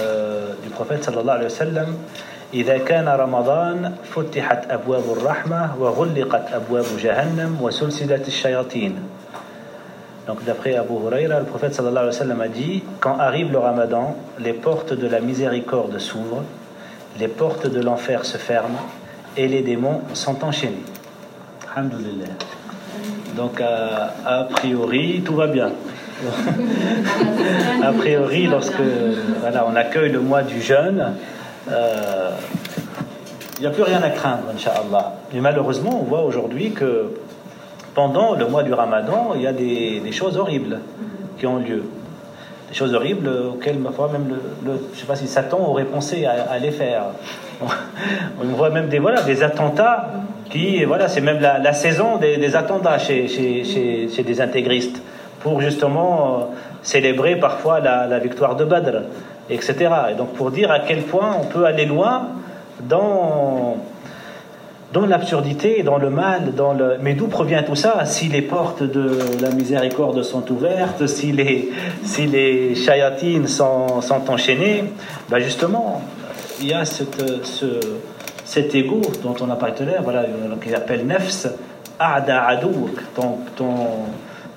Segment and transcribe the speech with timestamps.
[0.00, 1.96] euh, du prophète sallallahu alayhi wa sallam
[2.54, 8.94] إذا كان رمضان فتحت أبواب الرحمة وغلقت أبواب جهنم وسلسلة الشياطين
[10.26, 13.58] Donc d'après Abu Huraira, le prophète sallallahu alayhi wa sallam a dit Quand arrive le
[13.58, 16.42] ramadan, les portes de la miséricorde s'ouvrent,
[17.18, 18.80] les portes de l'enfer se ferment
[19.36, 20.84] et les démons sont enchaînés.
[21.74, 22.26] Alhamdulillah.
[23.36, 25.70] Donc a, a priori, tout va bien.
[27.83, 28.81] a priori, lorsque
[29.41, 31.13] voilà, on accueille le mois du jeûne,
[31.69, 32.31] euh,
[33.57, 35.13] il n'y a plus rien à craindre, Inch'Allah.
[35.33, 37.11] Mais malheureusement, on voit aujourd'hui que
[37.93, 40.79] pendant le mois du ramadan, il y a des, choses horribles
[41.37, 41.83] qui ont lieu.
[42.69, 45.85] Des choses horribles auxquelles, ma foi, même le, le- je sais pas si Satan aurait
[45.85, 47.03] pensé à, les faire.
[47.61, 50.09] On voit même des, voilà, des attentats
[50.49, 55.01] qui, voilà, c'est même la, saison des, attentats chez, chez des intégristes
[55.45, 56.43] pour justement euh,
[56.81, 59.03] célébrer parfois la, victoire de Badr,
[59.47, 59.75] etc.
[60.11, 62.29] Et donc pour dire à quel point on peut aller loin
[62.81, 63.77] dans,
[64.91, 66.97] dans l'absurdité, dans le mal, dans le...
[66.99, 68.05] mais d'où provient tout ça?
[68.05, 71.71] Si les portes de la miséricorde sont ouvertes, si les,
[72.03, 74.85] si les chayatines sont, enchaînées,
[75.29, 76.01] ben justement,
[76.59, 77.79] il y a cette, ce,
[78.45, 80.25] cet ego dont on a parlé tout à l'heure, voilà,
[80.59, 81.45] qu'il appelle nefs,
[81.99, 83.75] a'da adouk, ton, ton,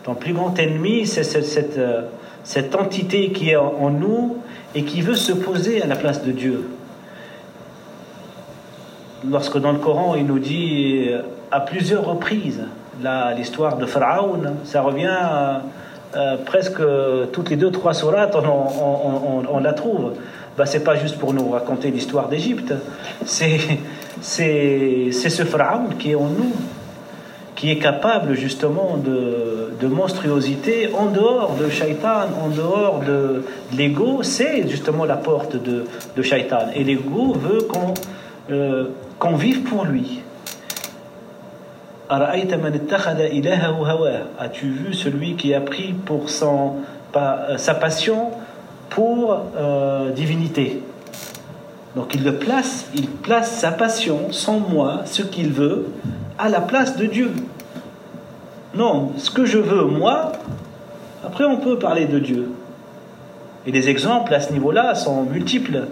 [0.05, 1.37] ton plus grand ennemi, c'est
[1.79, 2.03] euh,
[2.45, 4.39] cette entité qui est en, nous
[4.75, 6.71] et qui veut se poser à la place de Dieu.
[9.29, 12.63] Lorsque dans le Coran il nous dit euh, à plusieurs reprises
[13.37, 15.17] l'histoire de Pharaon, ça revient
[16.17, 16.83] euh, presque
[17.33, 20.15] toutes les deux trois sourates, on, la trouve.
[20.57, 22.75] Bah, c'est pas juste pour nous raconter l'histoire d'Égypte,
[23.25, 23.79] c'est
[24.21, 26.53] ce Pharaon qui est en nous,
[27.59, 33.43] qui est capable justement de, monstruosité en dehors de Shaitan, en dehors de,
[33.77, 35.85] l'ego, c'est justement la porte de,
[36.17, 36.69] de Shaitan.
[36.77, 37.95] Et l'ego veut qu'on
[38.53, 38.85] euh,
[39.37, 40.21] vive pour lui.
[42.09, 42.47] As-tu
[44.69, 48.31] vu celui qui a pris pour euh, sa passion
[48.89, 50.81] pour euh, divinité?
[51.99, 55.89] Donc il le place, il place sa passion, son moi, ce qu'il veut,
[56.39, 57.33] à la place de Dieu.
[58.77, 60.31] Non, ce que je veux, moi,
[61.27, 62.53] après on peut parler de Dieu.
[63.67, 65.89] Et les exemples à ce niveau-là sont multiples.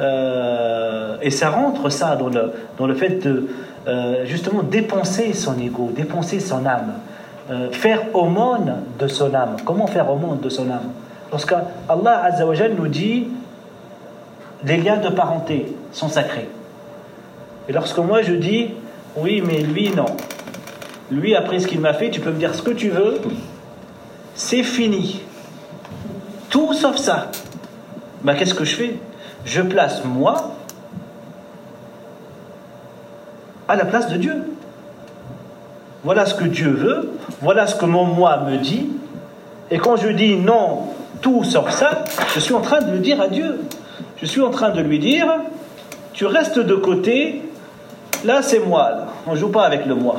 [0.00, 3.48] Euh, et ça rentre ça dans le, dans le fait de
[3.86, 6.94] euh, justement dépenser son ego, dépenser son âme,
[7.50, 9.56] euh, faire aumône de son âme.
[9.66, 10.88] Comment faire aumône de son âme?
[11.30, 11.52] Lorsque
[11.90, 13.28] Allah Azzawajal nous dit
[14.64, 16.48] les liens de parenté sont sacrés.
[17.68, 18.70] Et lorsque moi je dis
[19.16, 20.06] oui, mais lui non.
[21.10, 23.20] Lui, après ce qu'il m'a fait, tu peux me dire ce que tu veux,
[24.34, 25.20] c'est fini.
[26.48, 27.30] Tout sauf ça.
[28.22, 28.96] Ben, qu'est-ce que je fais?
[29.44, 30.52] Je place moi
[33.68, 34.34] à la place de Dieu.
[36.04, 37.12] Voilà ce que Dieu veut,
[37.42, 38.88] voilà ce que mon moi me dit.
[39.70, 40.88] Et quand je dis non,
[41.20, 43.60] tout sauf ça, je suis en train de le dire à Dieu.
[44.22, 45.26] Je suis en train de lui dire,
[46.12, 47.42] tu restes de côté,
[48.24, 48.92] là c'est moi,
[49.26, 50.16] on ne joue pas avec le moi.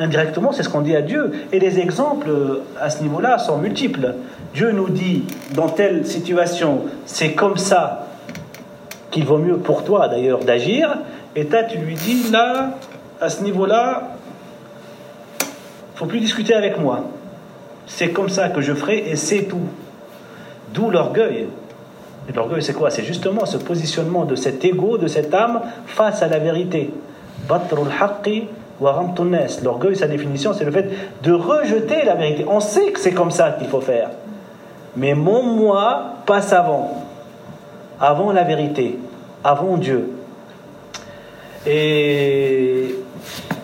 [0.00, 1.30] Indirectement, c'est ce qu'on dit à Dieu.
[1.52, 4.16] Et les exemples euh, à ce niveau-là sont multiples.
[4.52, 5.24] Dieu nous dit,
[5.54, 8.08] dans telle situation, c'est comme ça
[9.10, 10.98] qu'il vaut mieux pour toi d'ailleurs d'agir.
[11.36, 12.72] Et toi, tu lui dis, là,
[13.20, 14.16] à ce niveau-là,
[15.94, 17.04] faut plus discuter avec moi.
[17.86, 19.68] C'est comme ça que je ferai et c'est tout.
[20.74, 21.46] D'où l'orgueil.
[22.34, 22.90] L'orgueil, c'est quoi?
[22.90, 26.92] C'est justement ce positionnement de cet ego, de cette âme face à la vérité.
[29.62, 30.90] L'orgueil, sa définition, c'est le fait
[31.22, 32.44] de rejeter la vérité.
[32.48, 34.10] On sait que c'est comme ça qu'il faut faire.
[34.96, 37.04] Mais mon moi passe avant.
[38.00, 38.98] Avant la vérité.
[39.44, 40.10] Avant Dieu.
[41.66, 42.94] Et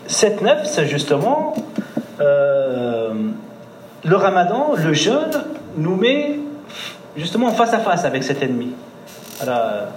[0.07, 1.55] cette nefs, justement,
[2.21, 3.13] euh,
[4.05, 5.43] le ramadan, le jeûne,
[5.77, 6.39] nous met
[7.17, 8.73] justement face à face avec cet ennemi.
[9.41, 9.89] Alors,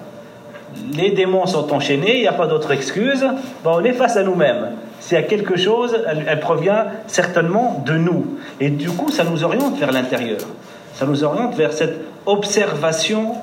[0.93, 3.21] les démons sont enchaînés, il n'y a pas d'autre excuse,
[3.63, 4.71] ben, on est face à nous-mêmes.
[4.99, 8.37] S'il y a quelque chose, elle, elle provient certainement de nous.
[8.59, 10.39] Et du coup, ça nous oriente vers l'intérieur.
[10.93, 13.35] Ça nous oriente vers cette observation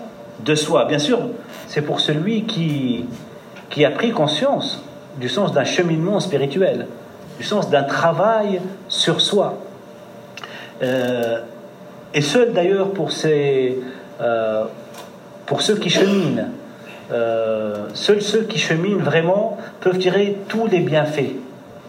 [0.44, 0.86] de soi.
[0.86, 1.20] Bien sûr,
[1.68, 3.06] c'est pour celui qui,
[3.70, 4.82] qui a pris conscience
[5.18, 6.86] du sens d'un cheminement spirituel,
[7.38, 9.58] du sens d'un travail sur soi.
[10.82, 11.40] Euh,
[12.14, 14.64] et seul d'ailleurs pour, euh,
[15.46, 16.44] pour ceux qui cheminent,
[17.12, 21.32] euh, seuls ceux qui cheminent vraiment peuvent tirer tous les bienfaits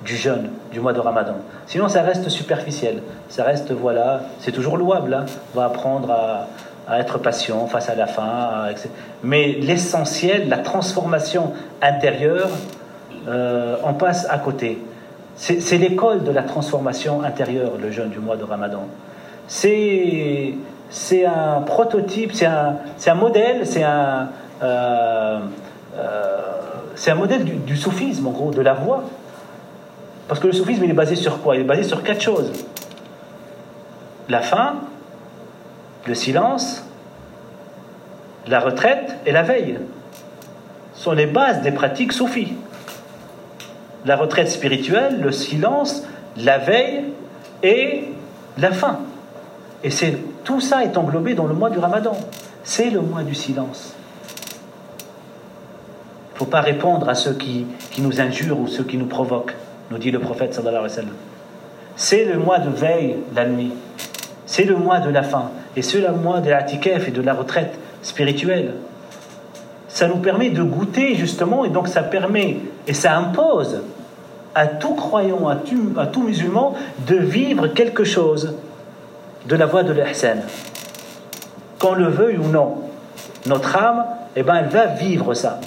[0.04, 1.36] du jeûne, du mois de Ramadan.
[1.66, 3.02] Sinon, ça reste superficiel.
[3.30, 5.14] Ça reste, voilà, c'est toujours louable.
[5.14, 5.26] hein.
[5.54, 6.48] On va apprendre à,
[6.88, 8.66] à être patient face à la faim.
[9.24, 12.50] Mais l'essentiel, la transformation intérieure,
[13.28, 14.80] euh, on passe à côté.
[15.36, 18.84] C'est l'école de la transformation intérieure, le jeûne du mois de Ramadan.
[19.48, 20.56] C'est
[21.26, 24.30] un prototype, c'est un, modèle, c'est un,
[24.62, 25.40] euh,
[25.98, 29.04] euh, modèle du, soufisme, en gros, de la voie.
[30.28, 31.56] Parce que le soufisme, il est basé sur quoi?
[31.56, 32.52] Il est basé sur quatre choses.
[34.30, 34.76] La faim,
[36.08, 36.86] le silence,
[38.48, 39.80] la retraite et la veille
[40.96, 42.54] sont les bases des pratiques soufis.
[44.06, 46.04] La retraite spirituelle, le silence,
[46.38, 47.06] la veille
[47.62, 48.06] et
[48.58, 49.00] la faim.
[49.84, 52.16] Et c'est tout ça est englobé dans le mois du Ramadan.
[52.64, 53.94] C'est le mois du silence.
[56.32, 57.68] Il ne faut pas répondre à ceux qui,
[58.00, 59.56] nous injurent ou ceux qui nous provoquent,
[59.92, 61.14] nous dit le prophète sallallahu alayhi wa sallam.
[61.96, 63.72] C'est le mois de veille, la nuit.
[64.46, 65.52] C'est le mois de la faim.
[65.76, 68.74] Et c'est le mois de la et de la retraite spirituelle.
[69.88, 72.58] Ça nous permet de goûter justement, et donc ça permet,
[72.88, 73.82] et ça impose
[74.56, 76.74] à tout croyant, à tout, à tout musulman,
[77.08, 78.56] de vivre quelque chose
[79.46, 80.38] de la voie de l'ihsan.
[81.80, 82.84] Qu'on le veuille ou non,
[83.46, 84.06] notre âme,
[84.36, 85.60] eh ben, elle va vivre ça.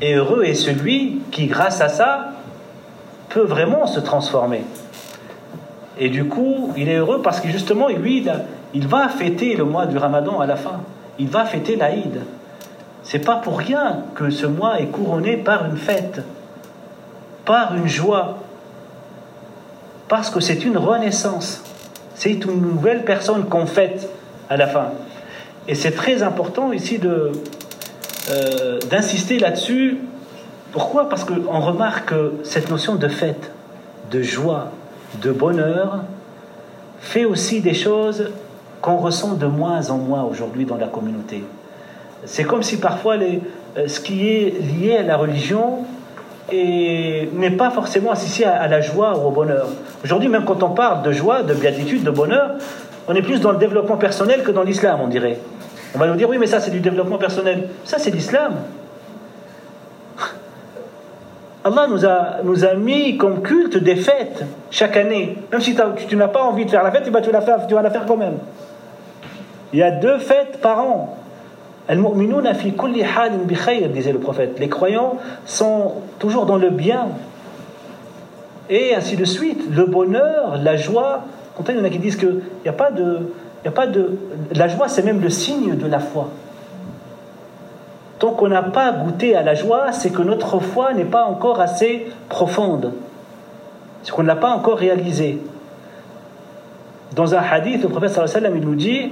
[0.00, 2.30] Et heureux est celui qui, grâce à ça,
[3.28, 4.64] peut vraiment se transformer.
[5.98, 8.24] Et du coup, il est heureux parce que justement, lui,
[8.74, 10.80] il va fêter le mois du Ramadan à la fin.
[11.18, 12.20] Il va fêter l'Aïd.
[13.02, 16.22] C'est pas pour rien que ce mois est couronné par une fête,
[17.44, 18.38] par une joie,
[20.08, 21.62] parce que c'est une renaissance.
[22.18, 24.10] C'est une nouvelle personne qu'on fête
[24.50, 24.88] à la fin.
[25.68, 29.98] Et c'est très important ici euh, d'insister là-dessus.
[30.72, 31.08] Pourquoi?
[31.08, 32.12] Parce qu'on remarque
[32.42, 33.52] cette notion de fête,
[34.10, 34.72] de joie,
[35.22, 36.00] de bonheur
[36.98, 38.32] fait aussi des choses
[38.82, 41.44] qu'on ressent de moins en moins aujourd'hui dans la communauté.
[42.24, 43.40] C'est comme si parfois les,
[43.76, 45.84] euh, ce qui est lié à la religion
[46.50, 49.68] n'est pas forcément associé à, la joie ou au bonheur.
[50.04, 52.52] Aujourd'hui, même quand on parle de joie, de béatitude, de bonheur,
[53.08, 55.38] on est plus dans le développement personnel que dans l'islam, on dirait.
[55.94, 57.68] On va nous dire, oui, mais ça c'est du développement personnel.
[57.84, 58.54] Ça c'est l'islam.
[61.64, 65.38] Allah nous a, nous a mis comme culte des fêtes chaque année.
[65.50, 65.76] Même si
[66.08, 68.16] tu n'as pas envie de faire la fête, eh ben, tu, vas la faire, quand
[68.16, 68.38] même.
[69.72, 71.16] Il y a deux fêtes par an.
[71.88, 74.58] disait le prophète.
[74.58, 75.16] Les croyants
[75.46, 77.08] sont toujours dans le bien.
[78.70, 79.62] Et ainsi de suite.
[79.70, 81.24] Le bonheur, la joie.
[81.68, 83.32] il y en a qui disent qu'il n'y a pas de.
[83.64, 84.16] Il a pas de
[84.54, 86.28] la joie, c'est même le signe de la foi.
[88.18, 91.60] Tant qu'on n'a pas goûté à la joie, c'est que notre foi n'est pas encore
[91.60, 92.92] assez profonde.
[94.02, 95.40] C'est qu'on ne l'a pas encore réalisé.
[97.14, 99.10] Dans un hadith, le prophète sallallahu alayhi wa sallam, nous dit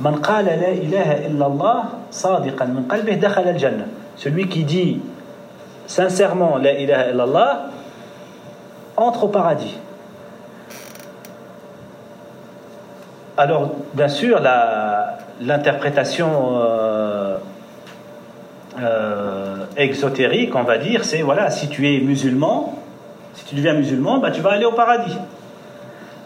[0.00, 3.84] Man qala la ilaha illallah sadiqan min qalbih dakhala al-jannah.
[4.16, 5.00] Celui qui dit
[5.86, 7.66] sincèrement la ilaha illallah
[8.96, 9.76] entre au paradis.
[13.36, 14.40] Alors, bien sûr,
[15.40, 17.36] l'interprétation euh,
[18.80, 22.74] euh, exotérique, on va dire, c'est voilà, si tu es musulman,
[23.34, 25.18] si tu deviens musulman, bah, tu vas aller au paradis.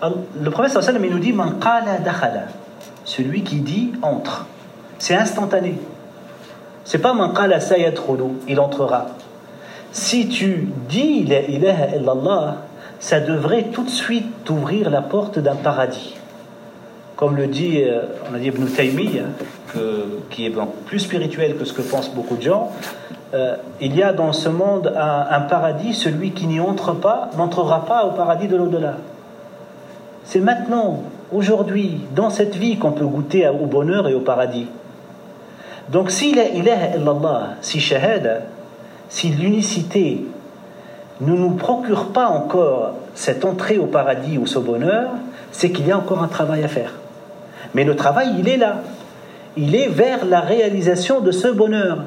[0.02, 2.42] le prophète sallam nous dit dakhala,
[3.04, 4.46] celui qui dit entre.
[4.98, 5.80] C'est instantané.
[6.84, 7.58] C'est pas man qala
[8.48, 9.06] il entrera.
[9.92, 12.56] Si tu dis la ilaha illallah,
[13.00, 16.14] ça devrait tout de suite t'ouvrir la porte d'un paradis.
[17.16, 19.24] Comme le dit, euh, on a dit Ibn Taymiyyah,
[20.30, 20.52] qui est
[20.86, 22.70] plus spirituel que ce que pensent beaucoup de gens,
[23.34, 27.84] euh, il y a dans ce monde un, paradis, celui qui n'y entre pas n'entrera
[27.84, 28.94] pas au paradis de l'au-delà.
[30.24, 31.02] C'est maintenant,
[31.32, 34.66] aujourd'hui, dans cette vie qu'on peut goûter au bonheur et au paradis.
[35.90, 38.42] Donc si la ilaha illallah, si shahada,
[39.08, 40.24] si l'unicité
[41.20, 45.10] ne nous procure pas encore cette entrée au paradis ou ce bonheur,
[45.50, 46.92] c'est qu'il y a encore un travail à faire.
[47.74, 48.82] Mais le travail, il est là
[49.58, 51.98] il est vers la réalisation de ce bonheur.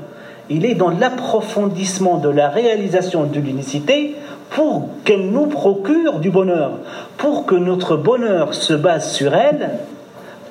[0.50, 4.16] Il est dans l'approfondissement de la réalisation de l'unicité
[4.52, 6.72] pour qu'elle nous procure du bonheur,
[7.18, 9.72] pour que notre bonheur se base sur elle,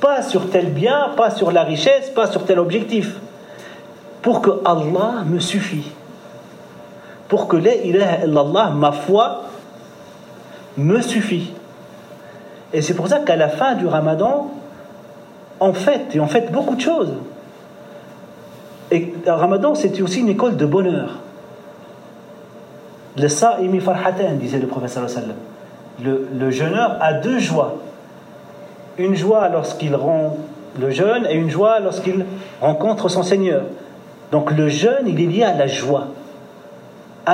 [0.01, 3.17] pas sur tel bien, pas sur la richesse, pas sur tel objectif,
[4.21, 5.91] pour que Allah me suffit,
[7.31, 9.45] pour que la ilaha illallah, ma foi,
[10.77, 11.53] me suffit.
[12.73, 14.51] Et c'est pour ça qu'à la fin du ramadan,
[15.61, 17.13] en fait, et en fait beaucoup de choses.
[18.91, 21.21] Et le Ramadan, c'était aussi une école de bonheur.
[23.17, 25.07] Le sa'imi farhatan, disait le professeur
[26.03, 27.77] Le, le jeûneur a deux joies.
[28.99, 30.37] une joie lorsqu'il rend
[30.81, 32.25] le jeûne et une joie lorsqu'il
[32.61, 33.63] rencontre son Seigneur.
[34.33, 36.09] Donc le jeûne, il est lié à la joie.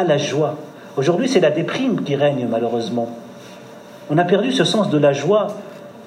[0.04, 0.56] La joie.
[0.96, 3.08] Aujourd'hui, c'est la déprime qui règne malheureusement.
[4.10, 5.48] On a perdu ce sens de la joie.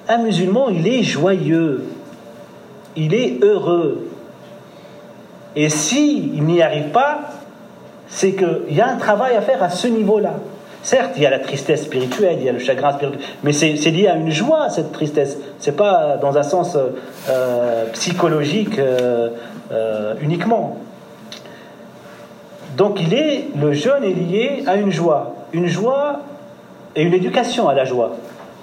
[0.08, 1.84] Un musulman, il est joyeux.
[2.96, 4.08] Il est heureux.
[5.56, 7.20] Et s'il il n'y arrive pas,
[8.08, 10.34] c'est qu'il y a un travail à faire à ce niveau-là.
[10.82, 13.74] Certes, il y a la tristesse spirituelle, il y a le chagrin spirituel, mais c'est
[13.90, 15.36] lié à une joie, cette tristesse.
[15.58, 16.76] C'est pas dans un sens
[17.28, 19.30] euh, psychologique euh,
[19.72, 20.78] euh, uniquement.
[22.76, 25.34] Donc il est, le jeûne est lié à une joie.
[25.52, 26.20] Une joie
[26.94, 28.12] et une éducation à la joie.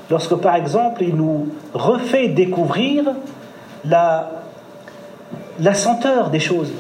[0.10, 3.04] Lorsque par exemple il nous refait découvrir
[3.86, 4.30] la,
[5.74, 6.72] senteur des choses.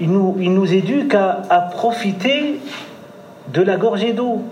[0.00, 2.60] Il nous, nous éduque à, à profiter
[3.52, 4.42] de la gorgée d'eau,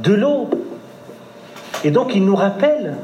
[0.00, 0.48] de l'eau.
[1.84, 2.96] Et donc il nous rappelle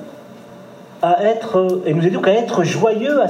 [1.03, 3.21] à être, et nous éduque à être joyeux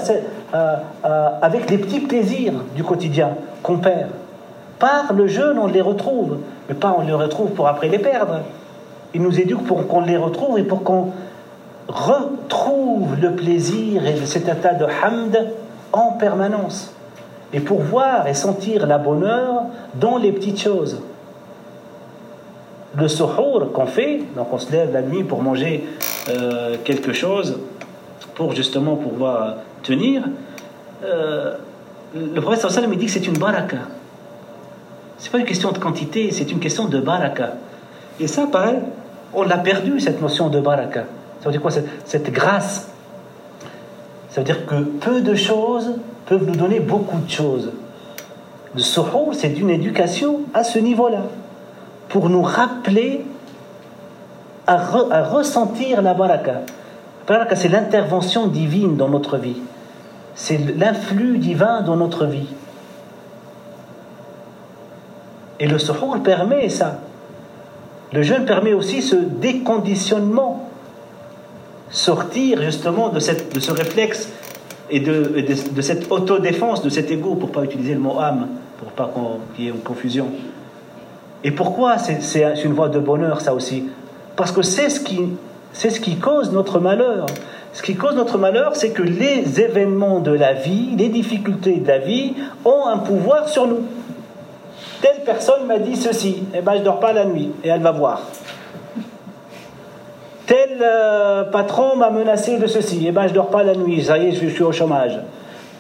[0.53, 3.31] avec les petits plaisirs du quotidien
[3.63, 4.09] qu'on perd.
[4.79, 8.41] Par le jeûne, on les retrouve, mais pas on les retrouve pour après les perdre.
[9.15, 11.13] Il nous éduque pour qu'on les retrouve et pour qu'on
[11.89, 15.53] retrouve le plaisir et cet état de hamd
[15.93, 16.95] en permanence.
[17.53, 21.01] Et pour voir et sentir la bonheur dans les petites choses
[22.97, 25.85] le suhour qu'on fait, donc on se lève la nuit pour manger
[26.29, 27.59] euh, quelque chose,
[28.35, 30.23] pour justement pouvoir tenir,
[31.05, 31.55] euh,
[32.15, 33.77] le prophète sallam dit que c'est une baraka.
[35.29, 37.53] C'est pas une question de quantité, c'est une question de baraka.
[38.19, 38.79] Et ça, pareil,
[39.35, 41.05] on l'a perdu, cette notion de baraka.
[41.41, 42.89] Ça veut dire quoi cette, grâce?
[44.31, 47.73] Ça veut dire que peu de choses peuvent nous donner beaucoup de choses.
[48.75, 51.25] Le suhour, c'est une éducation à ce niveau-là
[52.09, 53.27] pour nous rappeler
[54.67, 54.79] à,
[55.25, 56.63] ressentir la baraka.
[57.29, 59.61] La baraka, c'est l'intervention divine dans notre vie.
[60.35, 62.49] C'est l'influx divin dans notre vie.
[65.61, 67.01] Et le suhour permet ça.
[68.13, 70.71] Le jeûne permet aussi ce déconditionnement,
[71.91, 74.31] sortir justement de, cette, de ce réflexe
[74.91, 78.49] et de, de, cette autodéfense, de cet ego, pour pas utiliser le mot âme,
[78.79, 79.13] pour pas
[79.55, 80.29] qu'il y ait une confusion.
[81.45, 83.85] Et pourquoi c'est une voie de bonheur, ça aussi?
[84.37, 85.01] Parce que c'est ce,
[85.73, 87.27] ce qui cause notre malheur.
[87.75, 91.87] Ce qui cause notre malheur, c'est que les événements de la vie, les difficultés de
[91.87, 92.35] la vie,
[92.65, 93.83] ont un pouvoir sur nous.
[95.01, 97.83] Telle personne m'a dit ceci, et eh ben je dors pas la nuit, et elle
[97.83, 98.23] va voir.
[100.47, 104.03] Tel euh, patron m'a menacé de ceci, et eh ben je dors pas la nuit,
[104.03, 105.21] ça y est, je, suis au chômage.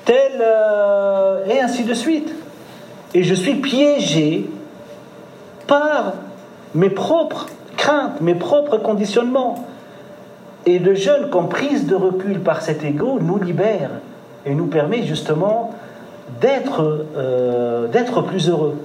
[0.04, 2.32] Tel euh, et ainsi de suite.
[3.14, 4.48] Et je suis piégé
[5.66, 6.12] par
[6.74, 7.46] mes propres
[7.76, 9.66] craintes, mes propres conditionnements.
[10.66, 13.90] Et le jeûne, comme prise de recul par cet ego, nous libère
[14.44, 15.72] et nous permet justement
[16.40, 18.76] d'être euh, d'être plus heureux.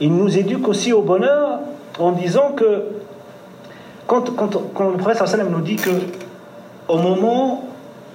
[0.00, 1.60] Il nous éduque aussi au bonheur
[1.98, 2.84] en disant que
[4.06, 5.90] quand, quand, le prophète sallam nous dit que
[6.88, 7.64] au moment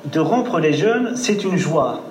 [0.05, 2.01] de rompre les jeûnes, c'est une joie.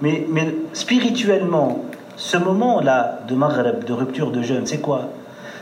[0.00, 1.84] Mais, mais spirituellement,
[2.16, 5.08] ce moment-là de Maghreb, de rupture de jeûne, c'est quoi?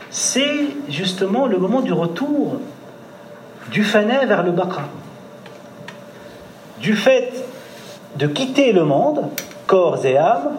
[0.09, 2.57] C'est justement le moment du retour
[3.71, 4.81] du fané vers le baqa.
[6.79, 7.31] Du fait
[8.17, 9.23] de quitter le monde,
[9.67, 10.51] corps et âme,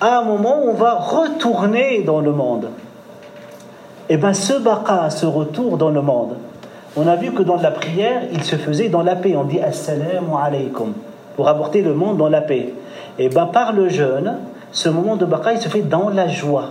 [0.00, 2.68] à un moment où on va retourner dans le monde.
[4.10, 6.36] Et eh bien ce baqa, ce retour dans le monde,
[6.96, 9.36] on a vu que dans la prière, il se faisait dans la paix.
[9.36, 10.94] On dit Assalamu alaykum
[11.36, 12.72] pour apporter le monde dans la paix.
[13.18, 14.38] Et eh bien par le jeûne,
[14.72, 16.70] ce moment de bataille se fait dans la joie.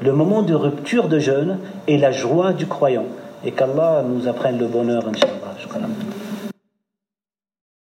[0.00, 3.04] Le moment de rupture de jeûne et la joie du croyant.
[3.44, 5.54] Et qu'Allah nous apprenne le bonheur, Inch'Allah.